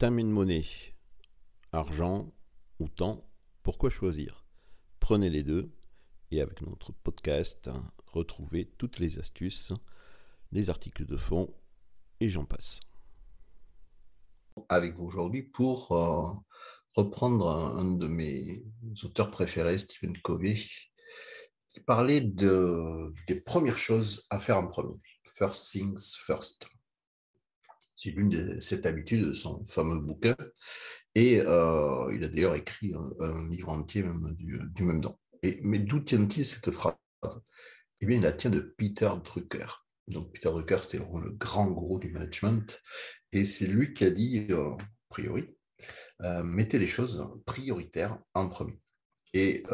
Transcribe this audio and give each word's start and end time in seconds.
And 0.00 0.12
money. 0.12 0.64
Argent 1.72 2.32
ou 2.78 2.88
temps, 2.88 3.28
pourquoi 3.64 3.90
choisir? 3.90 4.44
Prenez 5.00 5.28
les 5.28 5.42
deux 5.42 5.72
et 6.30 6.40
avec 6.40 6.62
notre 6.62 6.92
podcast, 6.92 7.68
retrouvez 8.06 8.66
toutes 8.78 9.00
les 9.00 9.18
astuces, 9.18 9.72
les 10.52 10.70
articles 10.70 11.04
de 11.04 11.16
fond 11.16 11.52
et 12.20 12.30
j'en 12.30 12.44
passe. 12.44 12.78
Avec 14.68 14.94
vous 14.94 15.06
aujourd'hui 15.06 15.42
pour 15.42 15.90
euh, 15.90 16.32
reprendre 16.94 17.50
un, 17.50 17.96
de 17.96 18.06
mes 18.06 18.64
auteurs 19.02 19.32
préférés, 19.32 19.78
Stephen 19.78 20.16
Covey, 20.18 20.54
qui 21.66 21.80
parlait 21.80 22.20
de, 22.20 23.12
des 23.26 23.40
premières 23.40 23.78
choses 23.78 24.26
à 24.30 24.38
faire 24.38 24.58
en 24.58 24.68
premier. 24.68 24.94
First 25.24 25.72
things 25.72 26.14
first. 26.24 26.68
C'est 27.98 28.10
l'une 28.10 28.28
de 28.28 28.60
cette 28.60 28.86
habitude 28.86 29.26
de 29.26 29.32
son 29.32 29.64
fameux 29.64 29.98
bouquin. 29.98 30.36
Et 31.16 31.40
euh, 31.40 32.08
il 32.14 32.22
a 32.22 32.28
d'ailleurs 32.28 32.54
écrit 32.54 32.94
un, 32.94 33.48
livre 33.48 33.70
entier 33.70 34.04
même 34.04 34.36
du, 34.36 34.84
même 34.84 35.00
nom. 35.00 35.18
Et, 35.42 35.58
mais 35.64 35.80
d'où 35.80 35.98
tient-il 35.98 36.46
cette 36.46 36.70
phrase? 36.70 36.94
Eh 38.00 38.06
bien, 38.06 38.18
il 38.18 38.22
la 38.22 38.30
tient 38.30 38.50
de 38.50 38.60
Peter 38.60 39.10
Drucker. 39.24 39.66
Donc, 40.06 40.32
Peter 40.32 40.48
Drucker, 40.48 40.78
c'était 40.80 40.98
le 40.98 41.32
grand 41.32 41.72
gourou 41.72 41.98
du 41.98 42.12
management. 42.12 42.80
Et 43.32 43.44
c'est 43.44 43.66
lui 43.66 43.92
qui 43.92 44.04
a 44.04 44.10
dit, 44.10 44.46
euh, 44.50 44.74
a 44.74 44.76
priori, 45.08 45.56
euh, 46.22 46.44
mettez 46.44 46.78
les 46.78 46.86
choses 46.86 47.28
prioritaires 47.46 48.16
en 48.32 48.48
premier. 48.48 48.80
Et 49.34 49.64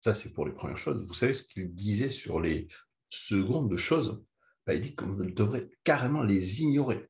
ça, 0.00 0.14
c'est 0.14 0.32
pour 0.34 0.46
les 0.46 0.52
premières 0.52 0.78
choses. 0.78 1.04
Vous 1.04 1.14
savez 1.14 1.34
ce 1.34 1.42
qu'il 1.42 1.74
disait 1.74 2.10
sur 2.10 2.38
les 2.38 2.68
secondes 3.08 3.76
choses? 3.76 4.24
Bah, 4.66 4.74
il 4.74 4.80
dit 4.80 4.94
qu'on 4.94 5.08
devrait 5.08 5.70
carrément 5.84 6.22
les 6.22 6.62
ignorer. 6.62 7.08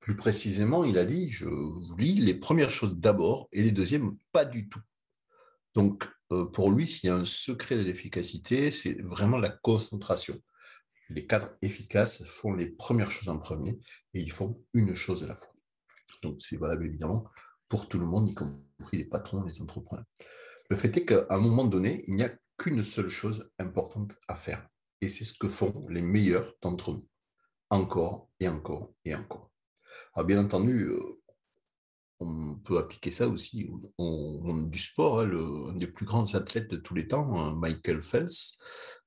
Plus 0.00 0.16
précisément, 0.16 0.84
il 0.84 0.96
a 0.98 1.04
dit, 1.04 1.30
je 1.30 1.46
vous 1.46 1.96
lis 1.98 2.14
les 2.14 2.34
premières 2.34 2.70
choses 2.70 2.94
d'abord 2.96 3.48
et 3.52 3.62
les 3.62 3.72
deuxièmes 3.72 4.16
pas 4.32 4.44
du 4.44 4.68
tout. 4.68 4.80
Donc, 5.74 6.08
euh, 6.32 6.46
pour 6.46 6.70
lui, 6.70 6.86
s'il 6.86 7.08
y 7.08 7.10
a 7.10 7.16
un 7.16 7.24
secret 7.24 7.76
de 7.76 7.82
l'efficacité, 7.82 8.70
c'est 8.70 9.00
vraiment 9.02 9.38
la 9.38 9.50
concentration. 9.50 10.40
Les 11.10 11.26
cadres 11.26 11.50
efficaces 11.60 12.24
font 12.24 12.54
les 12.54 12.66
premières 12.66 13.10
choses 13.10 13.28
en 13.28 13.38
premier 13.38 13.78
et 14.14 14.20
ils 14.20 14.32
font 14.32 14.62
une 14.72 14.94
chose 14.94 15.24
à 15.24 15.26
la 15.26 15.36
fois. 15.36 15.52
Donc, 16.22 16.40
c'est 16.40 16.56
valable 16.56 16.86
évidemment 16.86 17.24
pour 17.68 17.88
tout 17.88 17.98
le 17.98 18.06
monde, 18.06 18.28
y 18.28 18.34
compris 18.34 18.98
les 18.98 19.04
patrons, 19.04 19.42
les 19.44 19.62
entrepreneurs. 19.62 20.04
Le 20.68 20.76
fait 20.76 20.96
est 20.96 21.04
qu'à 21.04 21.26
un 21.30 21.40
moment 21.40 21.64
donné, 21.64 22.04
il 22.06 22.16
n'y 22.16 22.24
a 22.24 22.32
qu'une 22.58 22.82
seule 22.82 23.08
chose 23.08 23.50
importante 23.58 24.18
à 24.28 24.34
faire 24.34 24.68
et 25.00 25.08
c'est 25.08 25.24
ce 25.24 25.34
que 25.34 25.48
font 25.48 25.86
les 25.88 26.02
meilleurs 26.02 26.52
d'entre 26.62 26.92
nous, 26.92 27.08
encore 27.70 28.28
et 28.38 28.48
encore 28.48 28.92
et 29.04 29.14
encore. 29.14 29.50
Alors 30.14 30.26
bien 30.26 30.40
entendu, 30.40 30.86
euh, 30.86 31.20
on 32.20 32.56
peut 32.56 32.78
appliquer 32.78 33.10
ça 33.10 33.28
aussi 33.28 33.70
au 33.96 34.40
monde 34.40 34.70
du 34.70 34.78
sport. 34.78 35.20
Hein, 35.20 35.24
le, 35.24 35.68
un 35.68 35.74
des 35.74 35.86
plus 35.86 36.04
grands 36.04 36.34
athlètes 36.34 36.70
de 36.70 36.76
tous 36.76 36.94
les 36.94 37.08
temps, 37.08 37.38
hein, 37.38 37.54
Michael 37.54 38.02
Phelps, 38.02 38.58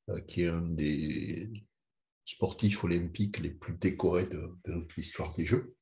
euh, 0.09 0.19
qui 0.22 0.44
est 0.44 0.50
un 0.50 0.61
des 0.61 1.52
sportifs 2.25 2.83
olympiques 2.83 3.39
les 3.39 3.52
plus 3.52 3.73
décorés 3.73 4.28
de, 4.28 4.88
l'histoire 4.97 5.34
des 5.35 5.45
Jeux. 5.45 5.75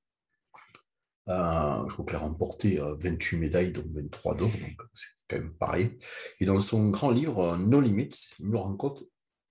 Euh, 1.30 1.88
je 1.88 1.94
crois 1.94 2.06
qu'il 2.06 2.16
a 2.16 2.20
remporté 2.20 2.80
28 3.00 3.38
médailles, 3.38 3.72
dont 3.72 3.86
23 3.94 4.36
d'or, 4.36 4.50
donc 4.50 4.82
c'est 4.94 5.08
quand 5.28 5.38
même 5.38 5.54
pareil. 5.54 5.98
Et 6.40 6.46
dans 6.46 6.60
son 6.60 6.90
grand 6.90 7.12
livre 7.12 7.58
No 7.58 7.80
Limits, 7.80 8.34
il 8.40 8.50
nous 8.50 8.60
rencontre 8.60 9.04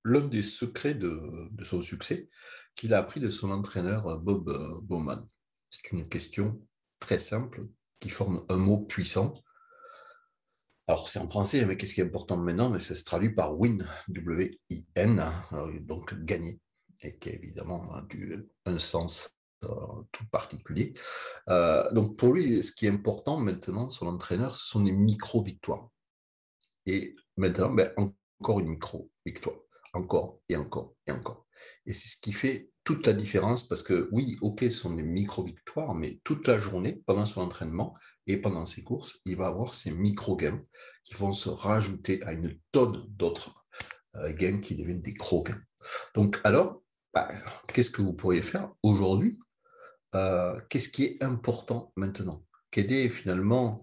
l'un 0.04 0.26
des 0.26 0.42
secrets 0.42 0.94
de, 0.94 1.50
son 1.62 1.82
succès 1.82 2.28
qu'il 2.74 2.94
a 2.94 2.98
appris 2.98 3.20
de 3.20 3.30
son 3.30 3.50
entraîneur 3.50 4.06
euh, 4.06 4.16
Bob 4.16 4.48
euh, 4.48 4.80
Bowman. 4.82 5.26
C'est 5.68 5.92
une 5.92 6.08
question 6.08 6.60
très 6.98 7.18
simple 7.18 7.66
qui 7.98 8.08
forme 8.08 8.44
un 8.48 8.56
mot 8.56 8.78
puissant. 8.78 9.34
Alors, 10.86 11.08
c'est 11.08 11.18
en 11.18 11.28
français, 11.28 11.64
mais 11.66 11.76
qu'est-ce 11.76 11.94
qui 11.94 12.00
est 12.00 12.04
important 12.04 12.36
maintenant? 12.36 12.70
Mais 12.70 12.80
ça 12.80 12.94
se 12.94 13.04
traduit 13.04 13.30
par 13.34 13.56
win, 13.56 13.86
W-I-N, 14.08 15.22
donc 15.82 16.14
gagner, 16.24 16.60
et 17.02 17.16
qui 17.16 17.28
a 17.28 17.32
évidemment 17.32 17.94
un 18.64 18.78
sens 18.80 19.30
euh, 19.62 19.68
tout 20.10 20.26
particulier. 20.32 20.94
donc, 21.92 22.16
pour 22.16 22.32
lui, 22.32 22.62
ce 22.62 22.72
qui 22.72 22.86
est 22.86 22.90
important 22.90 23.38
maintenant, 23.38 23.90
son 23.90 24.06
entraîneur, 24.08 24.56
ce 24.56 24.66
sont 24.66 24.82
des 24.82 24.92
micro-victoires. 24.92 25.88
Et 26.86 27.14
maintenant, 27.36 27.70
ben, 27.70 27.92
encore 27.96 28.58
une 28.58 28.70
micro-victoire 28.70 29.58
encore 29.92 30.40
et 30.48 30.56
encore 30.56 30.94
et 31.06 31.12
encore. 31.12 31.46
Et 31.86 31.92
c'est 31.92 32.08
ce 32.08 32.16
qui 32.20 32.32
fait 32.32 32.70
toute 32.84 33.06
la 33.06 33.12
différence 33.12 33.66
parce 33.68 33.82
que 33.82 34.08
oui, 34.12 34.36
ok, 34.40 34.60
ce 34.62 34.70
sont 34.70 34.94
des 34.94 35.02
micro-victoires, 35.02 35.94
mais 35.94 36.20
toute 36.24 36.48
la 36.48 36.58
journée, 36.58 37.02
pendant 37.06 37.26
son 37.26 37.42
entraînement 37.42 37.94
et 38.26 38.36
pendant 38.36 38.66
ses 38.66 38.82
courses, 38.82 39.20
il 39.26 39.36
va 39.36 39.46
avoir 39.46 39.74
ces 39.74 39.90
micro-gains 39.90 40.62
qui 41.04 41.14
vont 41.14 41.32
se 41.32 41.48
rajouter 41.48 42.22
à 42.24 42.32
une 42.32 42.58
tonne 42.72 43.04
d'autres 43.08 43.64
euh, 44.16 44.32
gains 44.32 44.58
qui 44.58 44.76
deviennent 44.76 45.02
des 45.02 45.12
gros-gains. 45.14 45.60
Donc 46.14 46.40
alors, 46.44 46.82
bah, 47.12 47.28
qu'est-ce 47.68 47.90
que 47.90 48.02
vous 48.02 48.12
pourriez 48.12 48.42
faire 48.42 48.72
aujourd'hui? 48.82 49.38
Euh, 50.14 50.60
Qu'est-ce 50.68 50.88
qui 50.88 51.04
est 51.04 51.22
important 51.22 51.92
maintenant? 51.96 52.44
Quel 52.70 52.92
est 52.92 53.08
finalement 53.08 53.82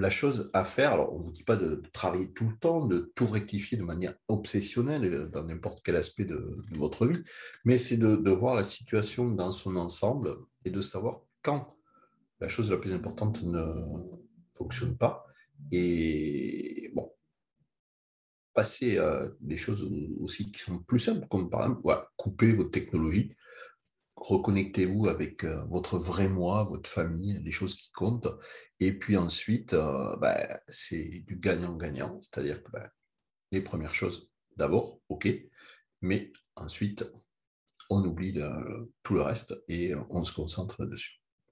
la 0.00 0.10
chose 0.10 0.50
à 0.54 0.64
faire, 0.64 0.92
alors 0.92 1.14
on 1.14 1.18
ne 1.18 1.24
vous 1.24 1.32
dit 1.32 1.44
pas 1.44 1.56
de 1.56 1.82
travailler 1.92 2.32
tout 2.32 2.48
le 2.48 2.56
temps, 2.56 2.86
de 2.86 3.12
tout 3.14 3.26
rectifier 3.26 3.76
de 3.76 3.82
manière 3.82 4.14
obsessionnelle 4.28 5.04
euh, 5.04 5.28
dans 5.28 5.44
n'importe 5.44 5.82
quel 5.84 5.96
aspect 5.96 6.24
de, 6.24 6.58
votre 6.72 7.06
vie, 7.06 7.22
mais 7.64 7.76
c'est 7.76 7.98
de, 7.98 8.30
voir 8.30 8.54
la 8.54 8.64
situation 8.64 9.28
dans 9.28 9.52
son 9.52 9.76
ensemble 9.76 10.34
et 10.64 10.70
de 10.70 10.80
savoir 10.80 11.20
quand 11.42 11.76
la 12.40 12.48
chose 12.48 12.70
la 12.70 12.78
plus 12.78 12.92
importante 12.92 13.42
ne 13.42 13.62
fonctionne 14.56 14.96
pas. 14.96 15.26
Et 15.70 16.90
bon, 16.94 17.12
passer 18.54 18.96
à 18.96 19.26
des 19.40 19.58
choses 19.58 19.86
aussi 20.20 20.50
qui 20.50 20.60
sont 20.60 20.78
plus 20.78 20.98
simples, 20.98 21.26
comme 21.28 21.50
par 21.50 21.62
exemple 21.62 22.08
couper 22.16 22.52
votre 22.52 22.70
technologie, 22.70 23.36
reconnectez-vous 24.20 25.08
avec 25.08 25.44
euh, 25.44 25.64
votre 25.64 25.98
vrai 25.98 26.28
moi, 26.28 26.64
votre 26.64 26.88
famille, 26.88 27.40
les 27.42 27.50
choses 27.50 27.74
qui 27.74 27.90
comptent. 27.92 28.28
Et 28.78 28.92
puis 28.92 29.16
ensuite, 29.16 29.72
euh, 29.74 30.16
bah, 30.16 30.60
c'est 30.68 31.24
du 31.26 31.36
gagnant-gagnant, 31.36 32.20
c'est-à-dire 32.22 32.62
que 32.62 32.70
bah, 32.70 32.90
les 33.52 33.62
premières 33.62 33.94
choses, 33.94 34.30
d'abord, 34.56 35.00
OK, 35.08 35.28
mais 36.02 36.32
ensuite, 36.56 37.10
on 37.88 38.04
oublie 38.04 38.38
tout 39.02 39.14
le 39.14 39.22
reste 39.22 39.54
et 39.66 39.94
on 40.10 40.22
se 40.22 40.32
concentre 40.32 40.86
dessus. 40.86 41.19